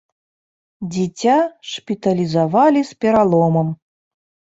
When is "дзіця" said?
0.93-1.35